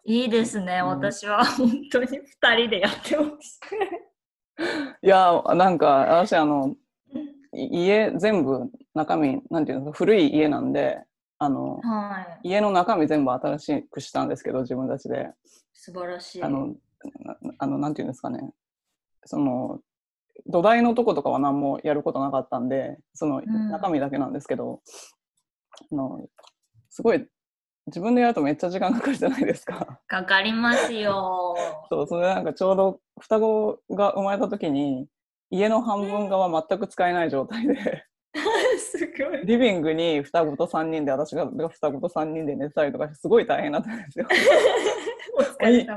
[0.04, 3.60] いいですね、うん、私は本当に2人でやってます。
[5.02, 5.86] いや、なんか
[6.20, 6.74] 私あの、
[7.52, 10.98] 家全部中身、なんていうの古い家なんで、
[11.38, 15.30] あの、はい、家の中身全部新しくしたんですけど、自分たちで。
[15.72, 16.42] 素晴らしい。
[16.42, 16.74] あの、
[17.58, 18.52] あのなんていうんですかね。
[19.24, 19.80] その、
[20.46, 24.80] 土台のとことかは何もやることなかったんで、その中身だけなんですけど、
[25.90, 26.20] うん、あの
[26.92, 27.26] すごい
[27.86, 29.98] 自分でやるとめっちゃ時間かかるじゃないですか。
[30.06, 31.56] かかりますよ。
[31.90, 35.08] そう、それなんかちょうど双子が生まれた時に、
[35.50, 38.04] 家の半分側全く使えない状態で。
[38.78, 39.44] すごい。
[39.44, 44.26] リビングに双子と3人で、私が双子と3人で寝てたりとかして、すごい大変だったんですよ。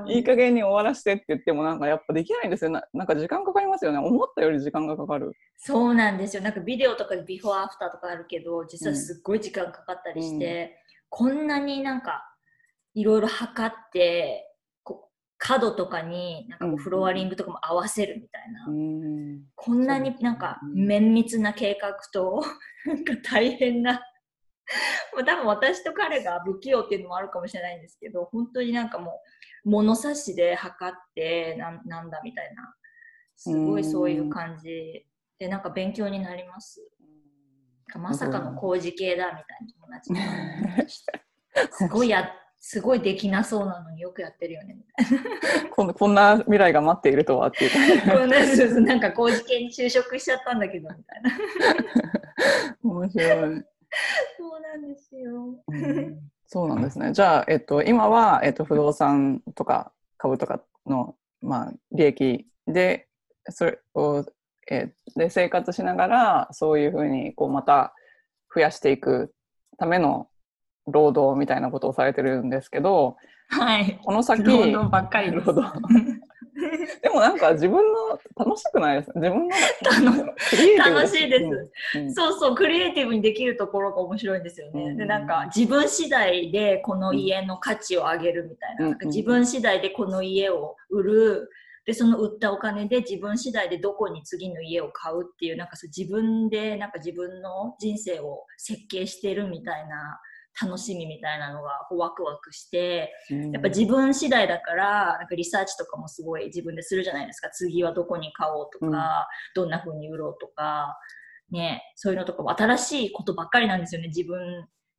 [0.07, 2.71] いいい加減に終わらせてって言ってもなんかやっぱできないんですよ。
[2.71, 3.97] ななんか時間かかりますよね。
[3.97, 5.33] 思ったより時間がかかる。
[5.57, 6.43] そうなんですよ。
[6.43, 12.23] なんかビデオとかでビフォーアフターとかあるけど実はすっごい時間かかったりして、うん、こんなになんか
[12.93, 14.51] いろいろ測って
[15.37, 22.43] 角とかになんかこうフロアリングとかも合わせるみたいな、うん、こんなになんか綿密な計画と
[22.85, 24.01] なんか大変な。
[25.13, 29.21] 多分私と彼が不器用っていうのもあるかもしれないんですけど本当になんかも
[29.63, 32.75] う物差しで測ってななんだみたいな。
[33.35, 35.05] すごいそういう感じ
[35.37, 36.81] でなんか勉強になります。
[37.99, 45.69] まさかの工事系だみたいな友達 すごいや、すごいできなそうなのによくやってるよねみたいな。
[45.69, 51.31] こんこんな未来が待っているとはっていうこんななんか工事系に就職しちゃったんだけどみたいな。
[52.83, 53.63] 面白い。
[54.37, 55.63] そうなんですよ。
[55.67, 57.11] うんそうなんですね。
[57.11, 63.07] じゃあ、えっと、今は、えっと、不動産とか株とかの、まあ、利益で、
[63.49, 64.23] それを、
[64.69, 67.93] えー、で生活しながら、そういうふうに、こう、また
[68.53, 69.33] 増やしていく
[69.77, 70.27] ための
[70.87, 73.17] 労働みたいなことをされてるんですけど、
[73.49, 73.99] はい。
[74.03, 75.71] この先、労働ばっかり労働。
[77.01, 79.11] でもなんか自分の楽しくないです。
[79.15, 80.25] 自分の
[80.77, 81.29] 楽しい。
[81.29, 88.85] です、うん、そうそうクリエイティブにできるところが面白いんですよね、うん、でなんか自分次第でこの家の価値を上げるみたいな。
[88.85, 91.49] うん、なんか自分次第でこの家を売る
[91.85, 100.19] でその売ったお金で自分次第でどこに次の家を買うっていうなんかそう自分でなんか自分の人生を設計してるみたいな
[100.61, 107.49] 楽しみみたいなのがこうワクワクして、やっぱ自分次第だからなんかリサーチとかもすごい自分でするじゃないですか。
[107.49, 108.93] 次はどこに買おうとか、うん、
[109.53, 110.97] どんな風に売ろうとか、
[111.51, 114.07] ね、そういうのとかも新しいことばっかりなんですよね。
[114.07, 114.39] 自分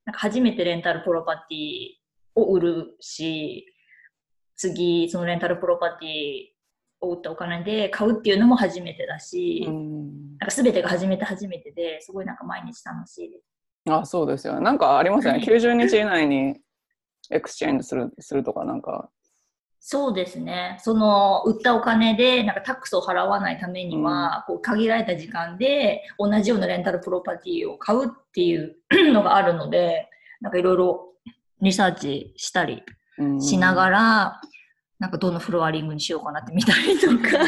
[0.04, 1.88] なんか初めてレンタルプロパティ
[2.34, 3.66] を売るし
[4.56, 6.55] 次その rental property
[7.00, 13.44] を売ったお金で買うっていうのも初めてだし、うん、なんか全てが初めて初めてですごいなんか毎日楽しいです。
[13.88, 14.60] あそうですよね。
[14.60, 15.44] なんかありますよね。
[15.46, 16.56] 90日以内に
[17.30, 19.10] exchange するするとかなんか。
[19.78, 20.78] そうですね。
[20.80, 28.76] その売ったお金でなんか tax を払わないためには、うん、こう限られた時間で同じような rental property を買うっていう
[29.12, 30.08] のがあるので、
[30.40, 31.12] なんかいろいろ
[31.60, 32.82] リサーチしたり
[33.40, 34.40] しながら、
[34.98, 37.44] なんかどのフロアリングにしようかなって見たりとか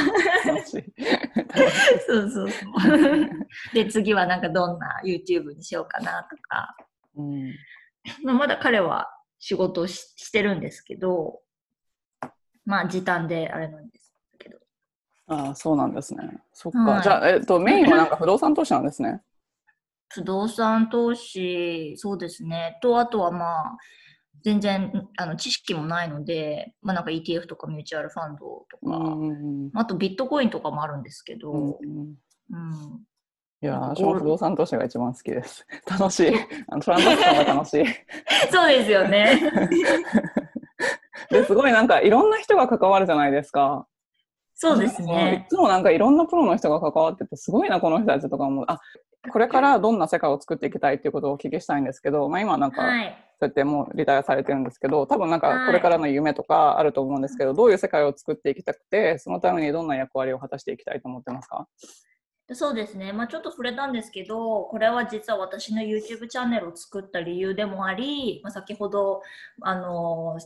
[2.06, 3.30] そうそうそう。
[3.72, 6.76] で、次はなんかどんな YouTube にしようかなとか。
[7.16, 7.54] うん、
[8.22, 9.08] まあまだ彼は
[9.38, 11.40] 仕事をししてるんですけど、
[12.66, 14.58] まあ時短であれなんですけど。
[15.28, 16.42] ああ、そうなんですね。
[16.52, 16.78] そっか。
[16.78, 19.22] はい、じゃあ、えっと、メインはなんか不動産投資なんですね。
[20.11, 22.78] 不動産投資、そうですね。
[22.82, 23.76] と、あとはまあ、
[24.44, 33.01] 全然あの知識もないので、まあ、なんか ETF とかミューチュアルファンドとか、うんあとビットコインとかもあるんですけど、うん、うん、
[33.62, 35.66] いや不動産投資が一番好きです。
[35.87, 36.33] 楽しい。
[36.68, 37.85] あのトランザクションが楽しい。
[38.51, 39.40] そうですよね。
[41.31, 43.87] ですごいなんかいろんな人が関わるじゃないですか。
[44.55, 45.46] そうですね。
[45.46, 48.64] いつもなんかいろんなプロの人が関わってて、すごいな、この人たちとかも。
[48.68, 48.81] あ、
[49.31, 53.24] これからどんな世界を作っていきたいっていうことをお聞きしたいんですけど、まあ今なんか、はい。
[53.40, 61.68] そうやってもうリタイアされてるんですけど多分なんかこれからの夢とかあると思うんですけど、はい、どういう世界を作っていきたくてそのためにどんな役割を果たしていきたいと思ってますか？
[62.54, 69.20] そうですね、まあ、ちょっと触れたんですけど、これは実は私の YouTube チャンネルを作った理由でもあり、まあ、先ほど
[69.61, 70.38] あの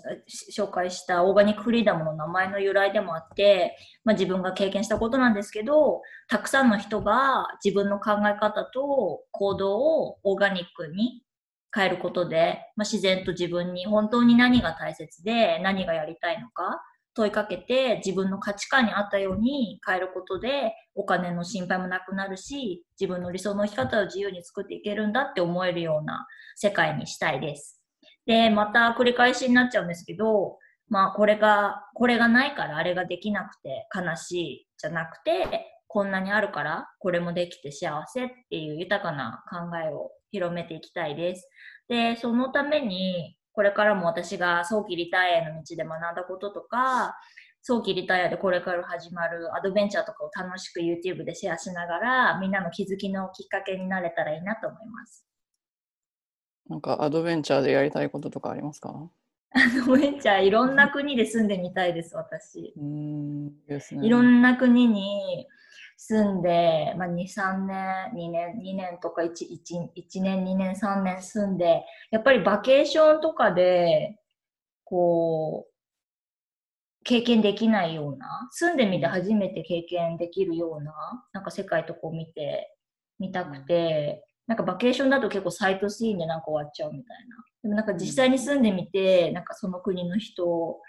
[0.53, 11.23] 紹介したオーガニックフリーダムの名前の由来でもあって、まあ、自分が経験したことなんですけど、たくさんの人が自分の考え方と行動をオーガニックに
[11.73, 16.83] 変えることで、ま、自然と自分に本当に何が大切で何がやりたいのか
[17.15, 27.83] 問いかけて自分の価値観に合ったように変えることでお金の心配もなくなるし自分の理想の生き方を自由に作っていけるんだって思えるような世界にしたいです。
[28.27, 41.49] で、また繰り返しになっちゃうんですけど、まあこれが、これがないからあれができなくて悲しいじゃなくて、こんなにあるからこれもできて幸せっていう豊かな考えを広めていきたいです。
[41.89, 47.17] で、そのために、これからも私が早期リタイアの道で学んだこととか、
[47.61, 55.27] 早期リタイアでこれから始まるアドベンチャーとかを楽しく YouTube でシェアしながら、みんなの気づきのきっかけになれたらいいなと思います。
[56.69, 59.11] なんかアドベンチャーでやりたいこととかありますか？
[59.55, 62.73] アドベンチャーいろんな国で住んでみたいです、私。
[62.77, 65.47] うんですね、いろんな国に
[66.05, 74.19] 住んで、まあ、2、3年、2年、2年とか 1, 1, 1年、2年、3年住んで、やっぱりバケーションとかで、
[74.85, 75.73] こう、
[77.05, 80.93] 経験できないような、住んでみて初めて経験できるような、
[81.33, 82.77] なんか世界とこう見て
[83.21, 87.37] みたくて、なんかバケーションだと結構サイトシーンでなんか終わっちゃうみたいな。
[87.63, 90.81] でもなんか実際に住んでみて、なんかその国の人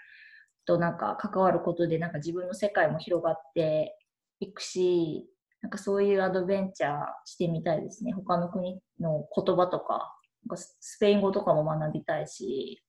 [0.66, 3.96] となんか関わることでなんか自分の世界も広がって
[4.40, 5.28] いくし、
[5.62, 8.12] なんかそういうアドベンチャーしてみたいですね。
[8.12, 10.14] 他の国の言葉とか、
[10.48, 12.82] かスペイン語とかも学びたいし。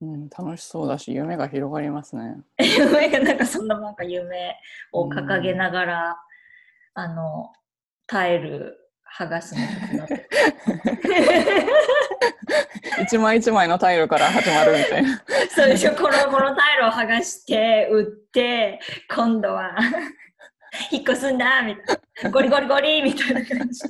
[0.00, 2.36] うん、楽しそうだし、夢が広がりますね。
[2.58, 4.56] 夢 がなんかそんななんか夢
[4.92, 6.16] を掲げながら、
[6.96, 7.52] うん、あの、
[8.06, 10.28] 耐える剥がすの手伝って。
[13.02, 15.22] 一枚一枚のタイルから始まるみたいな。
[15.50, 18.80] そうでしょ、このこのタイルを剥がして、売って、
[19.14, 19.76] 今度は
[20.90, 22.30] 引っ越すんだみたいな。
[22.30, 23.82] ゴリゴリゴリみたいな感じ。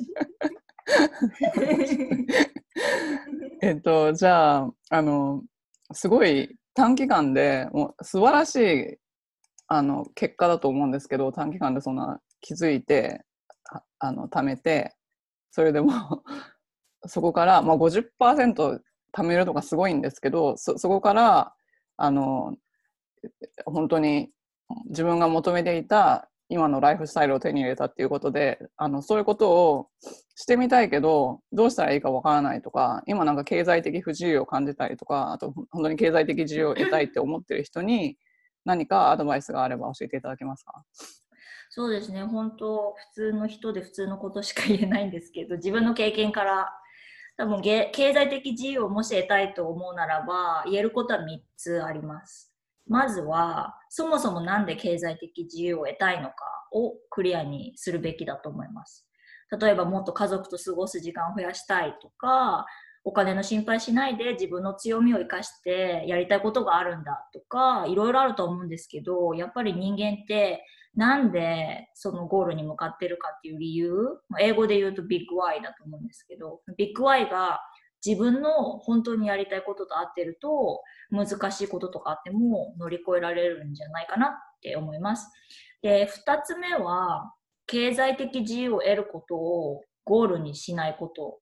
[3.62, 5.42] えっと、じゃあ、あの、
[5.92, 8.98] すごい短期間でもう素晴らしい
[9.68, 13.22] あの結果だと思うんですけど、短期間でそんな気づいて、
[13.70, 14.94] ああの貯めて、
[15.50, 15.92] それでも
[17.06, 18.80] そこから、まあ、50%
[19.16, 21.54] 貯めるとかすごいんですけど、そこから
[21.96, 22.56] あの
[23.64, 24.30] 本当に
[24.88, 29.88] 自分が求めていた今のライフスタイルを手に入れたっていうことであのそういうことを
[30.36, 38.18] してみたいけどどうしたらいいかわからないとか今なんか経済的不自由を感じたりとかあと本当に経済的自由を得たいって思ってる人に
[38.64, 40.82] 何かアドバイスがあれば教えていただけますか？
[41.70, 46.70] そうですね、本当、普通の人で普通のことしか言えないんですけど、自分の経験から、
[47.36, 52.52] 多分経済的自由をもし得たいと思うならば、言えることは3つあります。
[52.86, 56.34] まずは、そもそもなんで経済的自由を得たいのか
[56.72, 59.06] をクリアにするべきだと思います。
[59.60, 62.66] 例えば、もっと家族と過ごす時間を増やしたいとか、
[63.04, 70.64] お金の心配しないで自分の強みを生かしてやりたいことがあるんだとか、いろいろあると思うんですけど、やっぱり人間って
[70.96, 73.92] なんでそのゴールに向かってるかっていう理由、
[74.40, 77.60] 英語で言うとビッグ Y だと思うんですけど、ビッグ Y が
[78.04, 84.30] 自分の本当にやりたいことと合ってると、難しいこととかあっても乗り越えられるんじゃないかなっ
[84.62, 85.30] て思います。
[85.82, 87.32] で、二つ目は、
[87.66, 91.38] 経済的自由を得ることをゴールにしないこと。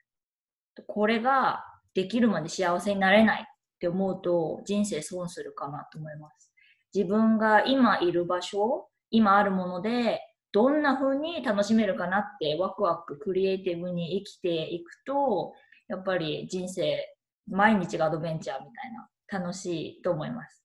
[0.87, 3.45] これができるまで幸せになれないっ
[3.81, 6.53] て思うと人生損するかなと思います。
[6.95, 15.55] 自分が今いる場所、今あるものでどんな風に楽しめるかなってワクワククリエイティブに生きていくと
[15.89, 16.99] やっぱり人生
[17.49, 20.63] 毎日がアドベンチャーみたいな楽しいと思います。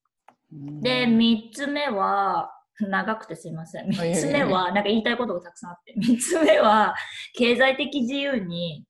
[0.50, 3.88] で、3つ目は、長くてすいません。
[3.88, 6.94] 3あいえいえつ目は、なんか言いたいことがたくさんあって、3つ目は、
[7.34, 8.84] 経済的自由に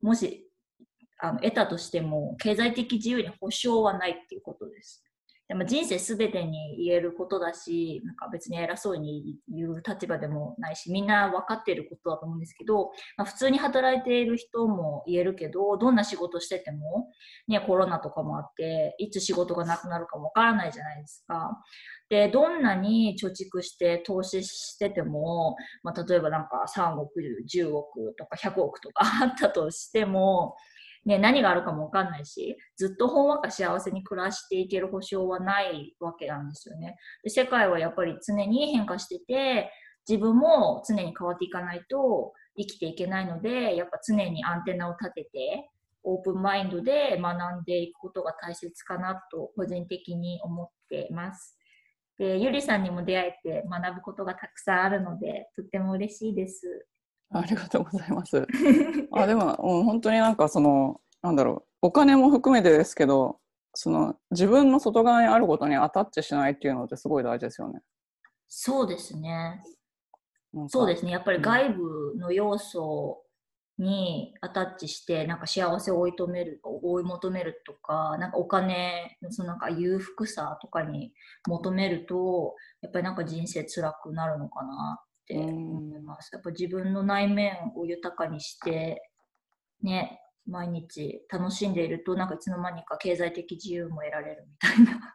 [0.00, 0.48] もし
[1.18, 5.04] あの得たとしても、経済的自由に保証はないっていうことです。
[5.48, 17.08] でも人生すべてに言えることだし、なんか別に偉そうに言う立場でもないし、みんな分かっていることだと思うんですけど、まあ、普通に働いている人も言えるけど、どんな仕事してても、
[17.48, 21.58] ね、コロナとかもあって、いつ仕事がなくなるかもわからないじゃないですか。
[22.10, 27.20] で、どんなに貯蓄して投資してても、まあ、例えばなんか3億、
[27.50, 30.56] 10億とか100億とかあったとしても、
[31.04, 36.96] ね、何があるかもわかんないし、ずっとほんわか幸せに暮らしていける保証はないわけなんですよね。
[37.22, 39.72] で世界はやっぱり常に変化してて、
[40.08, 45.70] 自分も常に変わっていかないと生きていけないので、やっぱ常にアンテナを立てて、
[46.02, 51.58] オープンマインドで学んでいくことが大切かなと個人的に思っています。
[52.18, 56.86] で、ゆりさんにも出会えて学ぶことがたくさんあるので、とっても嬉しいです。
[57.30, 58.46] ありがとうございます。
[59.12, 63.38] あでも、うん、本当になんかそのなんだろうお金も含めてですけど
[63.74, 67.80] その自分の外側にあることにアタッチしないっていうのってすごい大事ですよね。
[68.48, 69.62] そうですね。
[70.68, 71.12] そうですね。
[71.12, 73.22] やっぱりうん外部の要素
[73.78, 81.12] にアタッチして、なんか幸せを追い求める、追い求めるとか、なんかお金のそのなんか裕福さとかに
[81.46, 86.30] 求めると、やっぱりなんか人生辛くなるのかなって思います。
[86.32, 89.02] やっぱ自分の内面を豊かにして、
[89.82, 95.14] ね、毎日楽しんでいると、なんかいつの間にか経済的自由も得られるみたいな。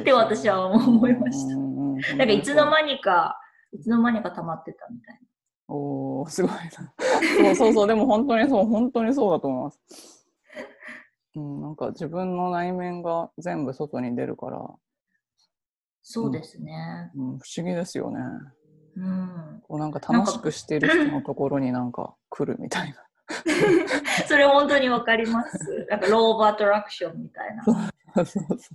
[0.00, 1.54] って私は思いました
[2.16, 3.38] なんかいつの間にか、
[3.72, 5.20] いつの間にか溜まってたみたいな。
[5.68, 6.60] おおすごいな。
[7.36, 10.28] そうそうそうでも本当にそう本当にそうだと思います。
[11.36, 14.66] うんなんか自分の内面が全部外に出るから、
[16.02, 17.10] そうですね。
[17.16, 18.18] うん、不思議ですよね。
[18.96, 19.62] うん。
[19.62, 23.02] こうなんか楽しくしてる人のところになんか来るみたいな。
[24.28, 25.86] それ本当にわかります。
[25.90, 27.64] なんかローオブアトラクションみたいな。
[27.64, 28.74] そうそうそ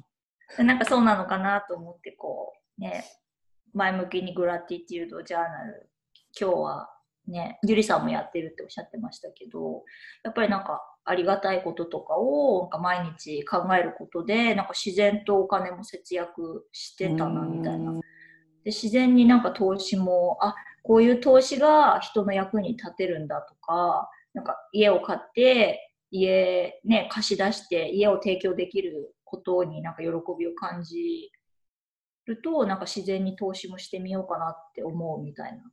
[0.59, 3.05] うなんかそうなのかなと思って、こう、ね、
[3.74, 5.89] 前向きにグラティテュードジャーナル、
[6.39, 6.89] 今日は
[7.28, 9.84] ね、ゆりさんもやってるっておっしゃってましたけど、
[10.24, 17.93] やっぱりなんかありがたいこととかをなんか毎日考えることで、なんか自然とお金も節約してたなみたいな。
[18.62, 31.32] うんで自然になんか投資もあこういう投資が人の役に立てるんだとかなんか家を買って家ね貸し出して家を提供できることになんか喜びを感じ
[32.26, 35.64] るとなんか自然に投資もしてみようかなって思うみたいな。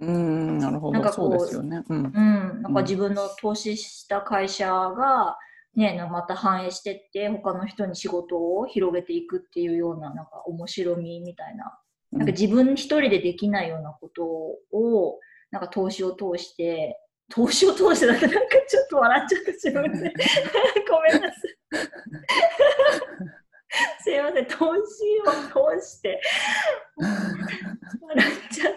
[0.00, 0.92] うんなるほど。
[0.92, 1.82] なんかこうそうですよね。
[1.88, 2.04] うん。
[2.04, 5.36] うん、なんか自分の投資した会社が、
[5.74, 11.76] ね、なまた反映してって、他の人に仕事を広げていくっていうような、なんか面白みみたいな、
[12.12, 15.18] なんか自分一人でできないようなことを、
[15.50, 16.98] なんか投資を通して、
[17.30, 20.12] 投資を通してだなんかちょっと笑っちゃった自分で。
[20.88, 21.58] ごめんなさい。
[24.00, 26.20] すいません、投資を通して、
[26.96, 28.74] 笑っちゃっ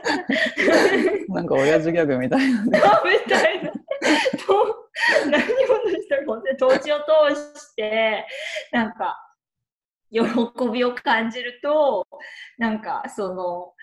[1.28, 1.34] た。
[1.34, 2.82] なんか親父ギャグみたいなね。
[3.26, 3.72] みたいな。
[3.72, 3.80] と
[5.30, 5.46] 何を
[5.90, 8.26] したか忘れ投資を通して、
[8.72, 9.18] なんか、
[10.12, 10.22] 喜
[10.72, 12.06] びを感じると、
[12.58, 13.74] なんか、その、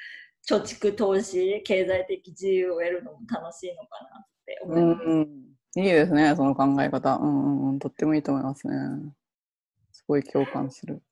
[0.48, 5.06] 貯蓄投資、経済的自由を得るのも楽しいのかなって思います。
[5.06, 5.14] んう
[5.80, 7.16] ん、いいですね、その考え方。
[7.16, 8.74] うんうんうん、とってもいいと思いますね。
[9.92, 11.02] すごい共感する。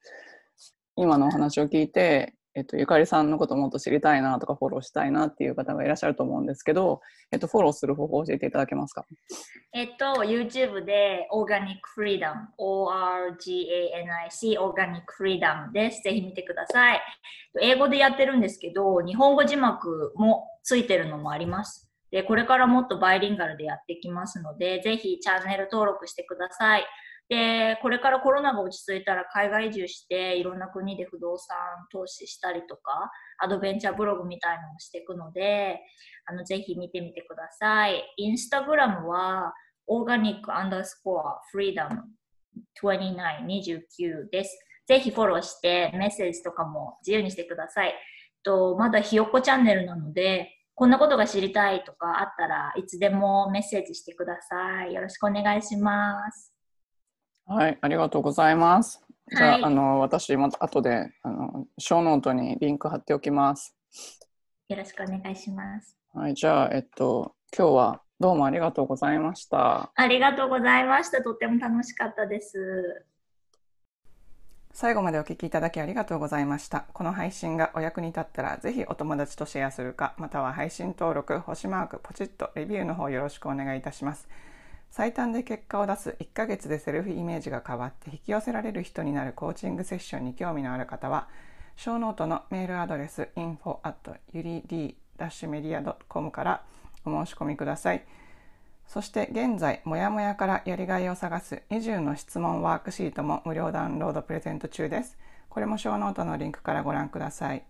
[0.96, 9.04] 今のお話を聞いて、えっと、ゆかりさんのこともっと知りたいなとかフォローしたいなっていう方がいらっしゃると思うんですけど、えっと、フォローする方法を教えていただけますか？
[9.74, 13.38] えっと、YouTube で Organic Freedom、O-R-G-A-N-I-C、
[14.58, 16.02] Organic Freedom です。
[16.02, 17.02] ぜひ見てください。
[17.60, 21.90] 英語でやってるんですけど、日本語字幕もついてるのもあります。
[22.10, 26.86] で、これからもっとバイリンガルでやっていきますので、ぜひチャンネル登録してください。
[27.28, 31.56] で、これからコロナが落ち着いたら海外移住して、いろんな国で不動産
[31.90, 35.80] 投資したりとか、アドベンチャーブログみたいなのをしていくので、
[36.26, 38.04] あの、ぜひ見てみてください。
[38.16, 39.54] インスタグラムは、
[39.88, 42.02] オーガニックアンダースコアフリーダム
[42.82, 44.58] 29、29です。
[44.86, 47.94] ぜひフォローしてメッセージとかも自由にしてください。
[48.42, 54.94] とまだひよっこチャンネルなので、こんなことが知りたいとかあったらいつでもメッセージしてください。
[54.94, 56.55] よろしくお願いします。
[57.46, 59.00] はい、ありがとうございます。
[59.30, 63.76] じゃあ、はいあの私また後であのショーノートにリンク貼っておきます。
[64.68, 65.96] よろしくお願いします。
[66.12, 69.92] はい、じゃあえっと今日はどうもありがとうございました。
[69.94, 71.22] ありがとうございました。
[71.22, 73.04] とっても楽しかったです。
[74.72, 76.84] 最後までお聞きいただきありがとうございました。
[76.92, 84.28] この配信がお役に立ったら、ぜひお友達とシェアするか、または配信登録、星マーク、ポチッとレビューの方よろしくお願いいたします。
[84.96, 91.28] 最短で結果を出す1ヶ月でセルフイメージが変わって引き寄せられる人になるコーチングセッションに興味のある方は、
[91.76, 96.62] ショーノートのメールアドレス info at yurid-media.com から
[97.04, 98.06] お申し込みください。
[98.86, 105.18] そして現在、もやもやからやりがいを探す20の質問ワークシートも無料ダウンロードプレゼント中です。
[105.50, 107.66] これもショーノートのリンクからご覧ください。